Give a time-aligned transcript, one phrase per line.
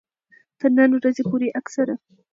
[0.59, 1.95] تر نن ورځې پورې اکثره